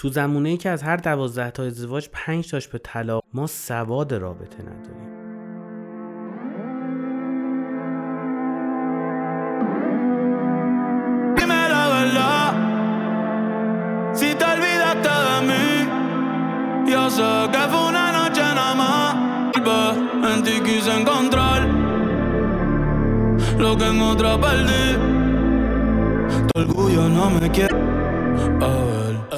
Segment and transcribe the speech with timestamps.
[0.00, 4.14] تو زمونه ای که از هر دوازده تا ازدواج پنج تاش به طلاق ما سواد
[4.14, 5.20] رابطه نداریم.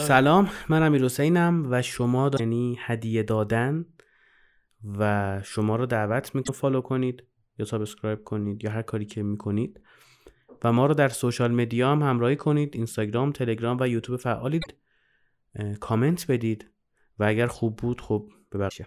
[0.03, 3.85] سلام من امیر حسینم و شما یعنی هدیه دادن
[4.99, 7.23] و شما رو دعوت می‌کنم فالو کنید
[7.59, 9.81] یا سابسکرایب کنید یا هر کاری که می‌کنید
[10.65, 12.77] و ما رو در سوشال مدیا هم همراهی کنید.
[12.77, 14.75] اینستاگرام تلگرام و یوتیوب فعالید
[15.81, 16.71] کامنت بدید.
[17.19, 18.87] و اگر خوب بود خب ببخشید.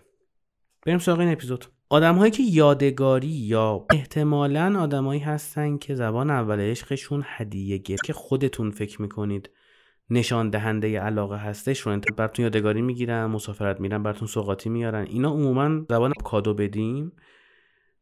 [0.86, 1.66] بریم سراغ این اپیزود.
[1.90, 8.14] آدم هایی که یادگاری یا احتمالا آدمایی هستن که زبان اول عشقشون هدیه گرفت که
[8.14, 9.50] خودتون فکر می‌کنید.
[10.10, 15.06] نشان دهنده علاقه هستش رو براتون یادگاری می‌گیرن مسافرت میرن براتون سوقاتی میارن.
[15.06, 17.12] اینا عموما زبان کادو بدیم.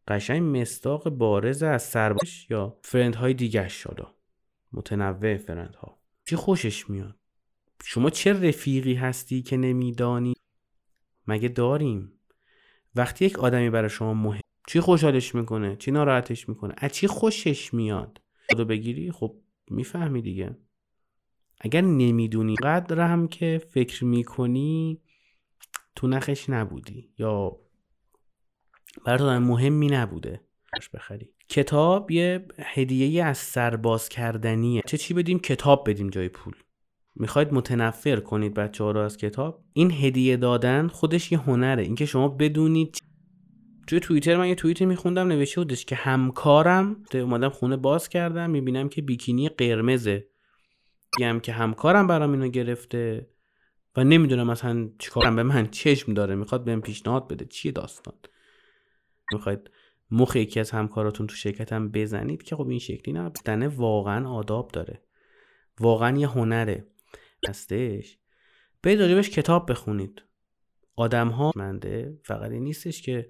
[0.08, 4.06] قشنگ مستاق بارز از سرباش یا فرند های دیگه شده
[4.74, 7.16] متنوع فرند ها چی خوشش میاد؟
[7.84, 10.34] شما چه رفیقی هستی که نمیدانی؟
[11.28, 12.12] مگه داریم؟
[12.96, 17.74] وقتی یک آدمی برای شما مهم چی خوشحالش می‌کنه؟ چی ناراحتش می‌کنه؟ از چی خوشش
[17.74, 19.36] میاد؟ خودو بگیری؟ خب
[19.68, 20.58] می‌فهمی دیگه.
[21.66, 25.02] اگر نمی‌دونی قدر هم که فکر می‌کنی
[25.96, 27.58] تو نخش نبودی یا
[29.06, 30.42] برای مهمی نبوده.
[30.94, 31.30] بخری.
[31.50, 34.82] کتاب یه هدیه از سرباز کردنیه.
[34.88, 36.54] چه چی بدیم؟ کتاب بدیم جای پول.
[37.16, 41.84] می‌خواید متنفر کنید بچه ها رو از کتاب؟ این هدیه دادن خودش یه هنره.
[41.84, 42.98] اینکه شما بدونید
[43.88, 48.90] توی توییتر من یه توییتی میخوندم نوشته بودش که همکارم اومدم خونه باز کردم می‌بینم
[48.90, 50.28] که بیکینی قرمزه.
[51.18, 53.28] میگم که همکارم برام اینو گرفته
[53.96, 55.36] و نمی‌دونم مثلا چیکارم.
[55.36, 56.36] به من چشم داره.
[56.36, 57.46] می‌خواد بهم پیشنهاد بده.
[57.46, 58.16] چیه داستان؟
[59.34, 59.70] می‌خواید
[60.12, 63.30] مخ یکی از همکاراتون تو شرکتم بزنید که خب این شکلی نه.
[63.30, 65.02] بدنه واقعا آداب داره.
[65.80, 66.88] واقعا یه هنره.
[67.50, 68.18] هستش.
[68.84, 70.22] برید راجبش کتاب بخونید.
[70.96, 72.20] آدم ها منده.
[72.24, 73.30] فقط نیستش که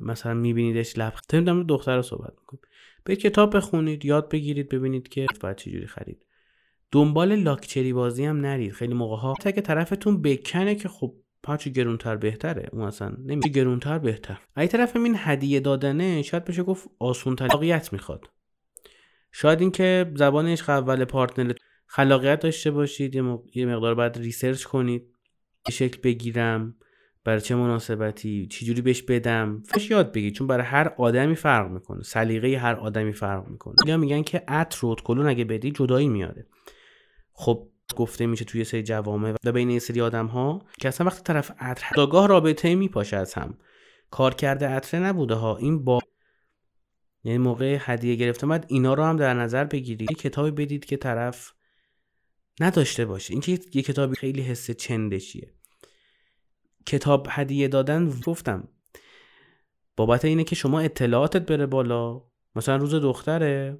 [0.00, 2.62] مثلا میبینیدش لب نمی‌دونم دختر رو صحبت می‌کنیم.
[3.04, 4.04] برید کتاب بخونید.
[4.04, 4.68] یاد بگیرید.
[4.68, 6.24] ببینید که باید چجوری خرید.
[6.92, 8.72] دنبال لاکچری بازی هم نرید.
[8.72, 11.14] خیلی موقع ها تا که طرفتون بکنه که خب
[11.48, 12.68] هرچی گرونتر بهتره.
[12.72, 14.38] اون اصلا نمیشه گرونتر بهتر.
[14.56, 18.20] ای طرف این هدیه دادنه شاید بشه گفت آسون واقعیت می‌خواد.
[19.32, 21.52] شاید اینکه زبان عشق اول پارتنر
[21.86, 23.14] خلاقیت داشته باشید
[23.54, 25.02] یه مقدار باید ریسرچ کنید.
[25.66, 26.74] به شکل بگیرم
[27.24, 29.62] برای چه مناسبتی چجوری بهش بدم.
[29.66, 32.02] فش یاد بگید چون برای هر آدمی فرق می‌کنه.
[32.02, 33.74] سلیقه هر آدمی فرق می‌کنه.
[33.86, 36.46] یا میگن که عطر و کلون اگه بدی جدایی میاره.
[37.34, 41.22] خب گفته میشه توی سری جوامع و بین این سری آدم ها که اصلا وقتی
[41.22, 43.58] طرف عطر داگاه رابطه میپاشه از هم.
[44.10, 45.56] کار کرده عطر نبوده ها.
[45.56, 46.00] این با
[47.24, 50.10] یعنی موقع هدیه گرفته باید اینا رو هم در نظر بگیرید.
[50.10, 51.52] یه کتابی بدید که طرف
[52.60, 53.32] نداشته باشه.
[53.32, 55.54] این که یه کتابی خیلی حس چندشیه
[56.86, 58.68] کتاب هدیه دادن گفتم.
[59.96, 62.22] بابت اینه که شما اطلاعاتت بره بالا.
[62.56, 63.78] مثلا روز دختره.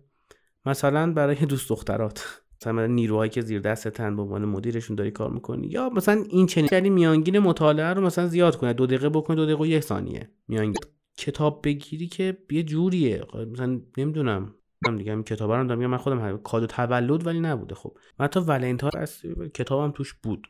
[0.67, 2.44] مثلا برای دوست دخترات.
[2.73, 5.67] مثلا نیروهایی که زیر دستتن به عنوان مدیرشون داری کار می‌کنی.
[5.67, 9.45] یا مثلا این چنین یعنی میانگین مطالعه رو مثلا زیاد کنه دو دقیقه بکنه دو
[9.45, 10.31] دقیقه و یک ثانیه.
[10.49, 10.81] میانگین.
[11.17, 13.25] کتاب بگیری که یه جوریه.
[13.53, 14.55] مثلا نمی‌دونم.
[14.89, 17.75] من دیگه کتاب رو دارم من خودم کادو تولد ولی نبوده.
[17.75, 17.99] خب.
[18.19, 19.07] من تا ولنتاین
[19.55, 20.47] کتابم توش بود.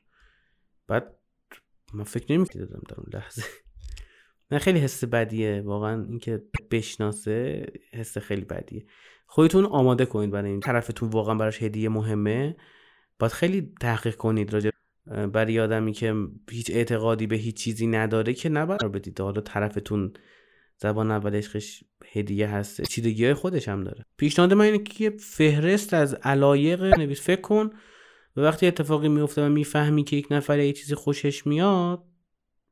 [0.87, 1.19] بعد
[1.95, 3.43] من فکر نمی‌کردم در اون لحظه.
[4.51, 5.63] نه خیلی حس بدیه.
[5.65, 8.87] واقعا اینکه بشناسه حس خیلی بدیه.
[9.27, 12.57] خودتون آماده کنید برای این طرفتون واقعا براش هدیه مهمه.
[13.19, 14.71] باید خیلی تحقیق کنید راجع
[15.33, 16.15] برای آدمی که
[16.51, 19.21] هیچ اعتقادی به هیچ چیزی نداره که نباید بدید.
[19.21, 20.13] حالا طرفتون
[20.77, 22.83] زبان اول عشقش هدیه هست.
[22.83, 24.05] چیدگی های خودش هم داره.
[24.17, 27.23] پیشنهاد من اینه که فهرست از علایق نویس.
[27.23, 27.71] فکر کن
[28.37, 32.03] و وقتی اتفاقی میفته و می‌فهمی که یک نفر یه چیزی خوشش میاد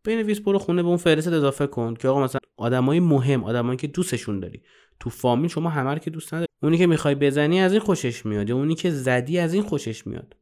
[0.05, 3.87] بنویس برو خونه به اون فهرست اضافه کن که آقا مثلا آدمای مهم آدمایی که
[3.87, 4.63] دوستشون داری.
[5.01, 6.49] تو فامیل شما همه که دوست نداری.
[6.63, 10.07] اونی که می‌خوای بزنی از این خوشش میاد یا اونی که زدی از این خوشش
[10.07, 10.37] میاد.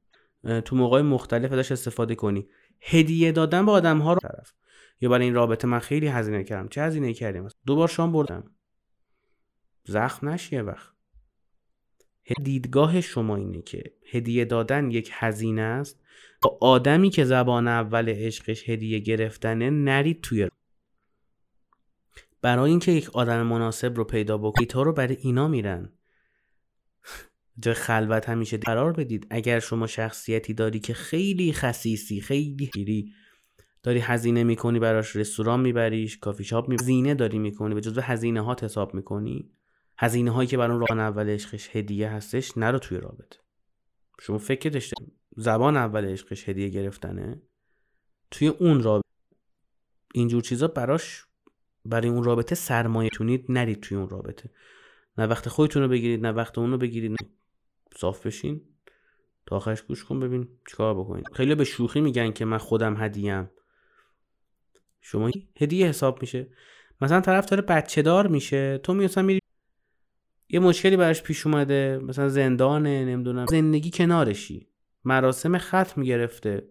[0.64, 2.48] تو موقع مختلف ازش استفاده کنی.
[2.80, 4.52] هدیه دادن به آدم ها رو طرف.
[5.00, 6.68] یا برای این رابطه من خیلی هزینه کردم.
[6.68, 8.50] چه هزینه کردیم؟ دو بار شام بردم.
[9.84, 10.90] زخم نشیه وقت.
[12.42, 16.00] دیدگاه شما اینه که هدیه دادن یک هزینه است.
[16.48, 20.48] آدمی که زبان اول عشقش هدیه گرفتنه نرید توی
[22.42, 25.92] برای اینکه یک آدم مناسب رو پیدا بکنید تو رو برای اینا میرن.
[27.62, 29.26] جای خلوت همیشه قرار بدید.
[29.30, 33.12] اگر شما شخصیتی داری که خیلی خصیصی خیلی خیلی
[33.82, 38.40] داری هزینه می‌کنی براش رستوران میبریش کافی شاپ می هزینه داری می‌کنی به جزو هزینه
[38.40, 39.50] ها حساب می‌کنی.
[39.98, 43.38] هزینه هایی که برای اون راه اول عشقش هدیه هستش نرو توی رابطه
[44.20, 44.96] شما فکر داشته
[45.40, 47.42] زبان اول عشقش هدیه گرفتنه.
[48.30, 49.08] توی اون رابطه
[50.14, 51.24] اینجور چیزا براش
[51.84, 54.50] برای اون رابطه سرمایه تونید نرید توی اون رابطه.
[55.18, 57.16] نه وقت خودتون رو بگیرید نه وقت اون رو بگیرید.
[57.96, 58.60] صاف بشین.
[59.46, 61.28] تا آخرش گوش کن ببین چیکار بکنید.
[61.32, 63.50] خیلی به شوخی میگن که من خودم هدیم
[65.00, 66.46] شما هدیه حساب میشه.
[67.00, 68.78] مثلا طرف داره بچه دار میشه.
[68.78, 69.40] تو میاسن میری
[70.48, 71.98] یه مشکلی براش پیش اومده.
[71.98, 73.46] مثلا زندانه نمی‌دونم.
[73.46, 74.69] زندگی کنارشی.
[75.04, 76.68] مراسم ختم گرفته.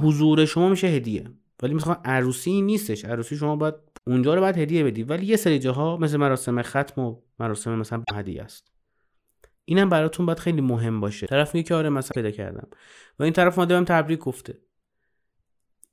[0.00, 1.30] حضور شما میشه هدیه.
[1.62, 3.04] ولی مثلا عروسی نیستش.
[3.04, 3.74] عروسی شما باید
[4.06, 5.02] اونجا رو باید هدیه بدی.
[5.02, 8.72] ولی یه سری جاها مثل مراسم ختم و مراسم مثلا هدیه است.
[9.64, 11.26] اینم براتون باید خیلی مهم باشه.
[11.26, 12.68] طرف میگه که آره مثلا پیدا کردم.
[13.18, 14.58] و این طرف ماده بهم تبریک گفته.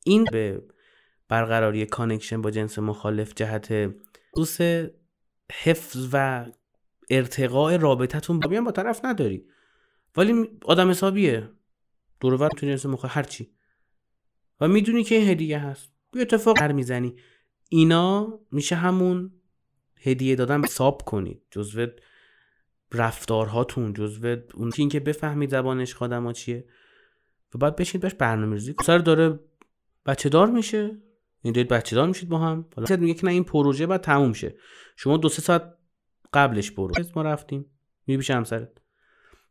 [0.05, 0.61] این به
[1.29, 3.93] برقراری کانکشن با جنس مخالف جهت
[4.35, 4.61] دوست
[5.51, 6.45] حفظ و
[7.09, 9.45] ارتقاء رابطتون با طرف نداری.
[10.17, 11.49] ولی آدم حسابیه.
[12.19, 13.51] دور تو جنس مخالف هرچی
[14.61, 15.91] و می‌دونی که این هدیه هست.
[16.11, 17.15] بی اتفاق هر می‌زنی.
[17.69, 19.31] اینا میشه همون
[20.01, 21.41] هدیه دادن حساب کنید.
[21.51, 21.87] جزو
[22.93, 26.65] رفتارهاتون جزو اون که بفهمید زبانش خادم چیه.
[27.55, 29.39] و بعد بشید باش برنامه ریزی سر داره
[30.05, 30.97] بچه دار میشه.
[31.41, 32.65] این دارید بچه دار میشید با هم.
[32.75, 34.55] حالا میگه که نه این پروژه بعد تموم شه.
[34.95, 35.77] شما دو سه ساعت
[36.33, 37.65] قبلش برو ما رفتیم.
[38.05, 38.84] پیش همسرت.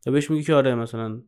[0.05, 1.21] و بهش میگه که آره مثلا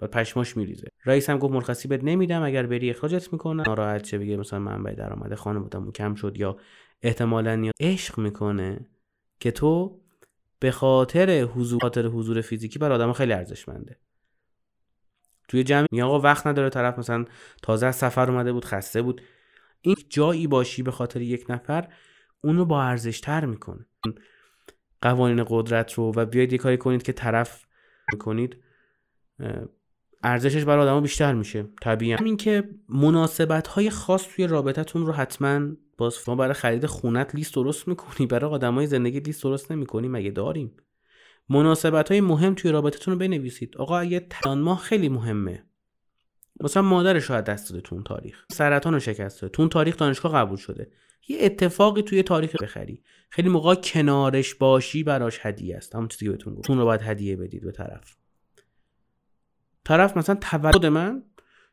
[0.00, 0.88] و پشماش میریزه.
[1.04, 4.94] رئیس هم گفت مرخصی بهت نمیدم اگر بری اخراجت می‌کنه ناراحت شه بگه مثلا منبع
[4.94, 6.56] درآمد خانواده‌مون کم شد یا
[7.02, 8.86] احتمالا یا عشق می‌کنه
[9.40, 10.00] که تو
[10.58, 13.98] به خاطر حضور خاطر حضور فیزیکی بر آدم خیلی ارزشمنده.
[15.48, 17.24] توی جمع میگه آقا وقت نداره طرف مثلا
[17.62, 19.22] تازه از سفر اومده بود خسته بود.
[19.80, 21.88] این جایی باشی به خاطر یک نفر
[22.40, 23.86] اونو با ارزش تر می‌کنه.
[25.00, 27.66] قوانین قدرت رو و بیاید یه کاری کنید که طرف
[28.12, 28.56] می‌کنید
[30.22, 31.66] ارزشش برای آدما بیشتر میشه.
[31.82, 32.12] طبیعی.
[32.12, 35.68] همین که مناسبت های خاص توی رابطتون رو حتما
[35.98, 40.30] باز ما برای خرید خونت لیست درست می‌کنی برای آدمای زندگی لیست درست نمی‌کنی مگه
[40.30, 40.76] داریم؟
[41.48, 43.76] مناسبت های مهم توی رابطتون رو بنویسید.
[43.76, 45.64] آقا اگه تان ماه خیلی مهمه.
[46.60, 48.44] مثلا مادرش شاید دست داده تو اون تاریخ.
[48.52, 50.90] سرطان رو شکسته تو اون تاریخ دانشگاه قبول شده.
[51.28, 53.02] یه اتفاقی توی تاریخ بخری.
[53.30, 55.94] خیلی موقع کنارش باشی براش هدیه است.
[55.94, 56.78] همون چیزی که بهتون گفتم.
[56.78, 58.16] رو باید هدیه بدید به طرف.
[59.84, 61.22] طرف مثلا تولد من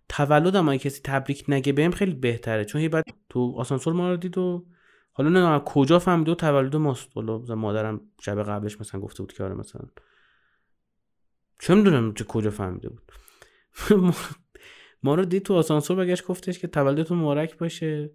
[0.09, 2.65] تولدم اگه کسی تبریک نگه بهم خیلی بهتره.
[2.65, 4.65] چون هی بعد تو آسانسور ما رو دید و
[5.11, 7.09] حالا نه کجا فهمیده و تولد ماست.
[7.15, 9.81] حالا مادرم شب قبلش مثلا گفته بود که آره مثلا.
[11.59, 13.11] چه می‌دونم چه کجا فهمیده بود.
[15.03, 18.11] ما رو دید تو آسانسور بگشت گفتش که تولدتون مبارک باشه.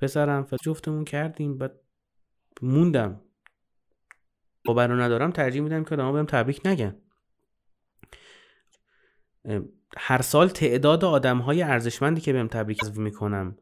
[0.00, 1.80] پسرم جفتمون کردیم بعد
[2.62, 3.20] موندم.
[4.66, 6.96] رو ندارم ترجیح میدم که آدما بهم تبریک نگن.
[9.96, 13.56] هر سال تعداد آدم های ارزشمندی که بهم تبریک می‌کنم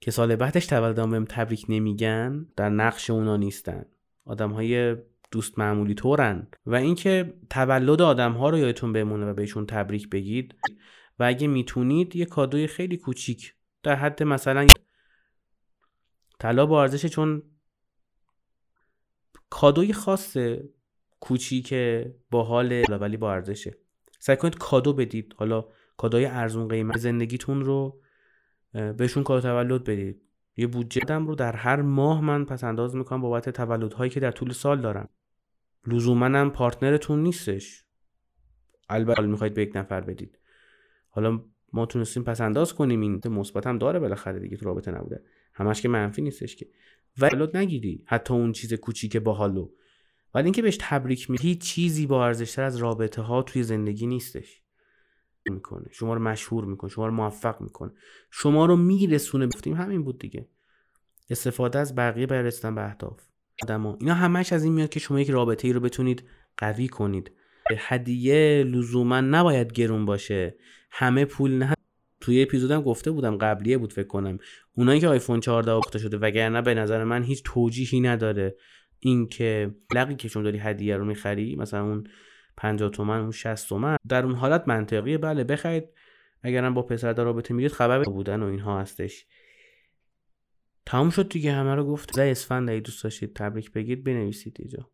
[0.00, 3.84] که سال بعدش تولدم بهم تبریک نمیگن در نقش اونا نیستن.
[4.24, 4.96] آدم های
[5.30, 6.46] دوست معمولی طورن.
[6.66, 10.54] و اینکه تولد آدم ها رو یادتون بمونه و بهشون تبریک بگید.
[11.18, 14.66] و اگه می‌تونید یه کادوی خیلی کوچیک در حد مثلا
[16.42, 17.42] طلا با ارزش چون
[19.50, 20.68] کادوی خاصه
[21.20, 21.74] کوچیک
[22.32, 23.76] حال ولی با ارزشه.
[24.18, 25.34] سعی کنید کادو بدید.
[25.38, 25.64] حالا
[25.96, 28.00] کادوی ارزون قیمت زندگیتون رو
[28.72, 30.22] بهشون کادو تولد بدید.
[30.56, 34.30] یه بودجه دم رو در هر ماه من پس انداز می‌کنم بابت تولدهایی که در
[34.30, 35.08] طول سال دارم.
[35.86, 37.84] لزوما پارتنرتون نیستش.
[38.88, 40.38] البته می‌خواید به یک نفر بدید.
[41.08, 43.00] حالا ما تونستیم پس انداز کنیم.
[43.00, 45.22] این مثبت هم داره بالاخره دیگه تو رابطه نبوده.
[45.54, 46.66] همش که منفی نیستش که.
[47.18, 48.04] ولاد نگیری.
[48.06, 49.70] حتی اون چیز کوچیک باحالو
[50.34, 54.62] ولی اینکه بهش تبریک می هیچ چیزی با ارزشتر از رابطه ها توی زندگی نیستش.
[55.50, 55.86] می‌کنه.
[55.90, 56.90] شما رو مشهور می‌کنه.
[56.90, 57.92] شما رو موفق می‌کنه.
[58.30, 59.46] شما رو میرسونه.
[59.46, 60.48] گفتیم همین بود دیگه.
[61.30, 63.20] استفاده از بقیه برای رسیدن به اهداف.
[63.62, 63.96] آدما.
[64.00, 66.24] اینا همش از این میاد که شما یک رابطه ای رو بتونید
[66.56, 67.32] قوی کنید.
[67.78, 70.56] هدیه لزوما نباید گرون باشه.
[70.90, 71.74] همه پول نه
[72.20, 74.38] توی اپیزودم گفته بودم قبلیه بود فکر کنم.
[74.76, 78.56] اونایی که آیفون 14 اخته شده وگرنه به نظر من هیچ توجیهی نداره.
[78.98, 82.04] اینکه لقی که شما داری هدیه رو می‌خری مثلا اون
[82.56, 85.18] 50 تومن اون 60 تومن در اون حالت منطقیه.
[85.18, 85.84] بله بخرید.
[86.42, 89.26] اگرم با پسر در رابطه میرید خبر بودن و اینها هستش.
[90.86, 92.18] تمام شد دیگه همه رو گفت.
[92.18, 94.91] اسفند اگه دوست داشتید تبریک بگید بنویسید اینجا.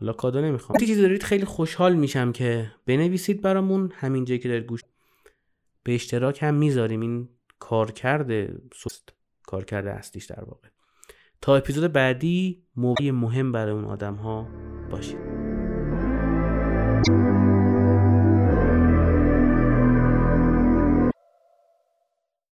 [0.00, 0.78] حالا کادو نمی‌خوام.
[0.78, 4.80] چیزی دارید خیلی خوشحال میشم که بنویسید برامون همین جایی که دارید گوش
[5.82, 7.00] به اشتراک هم می‌ذاریم.
[7.00, 9.08] این کارکرد سست
[9.46, 10.68] کارکرد اصلیش در واقع.
[11.40, 14.48] تا اپیزود بعدی موضوع مهم برای اون آدم ها
[14.90, 15.18] باشید.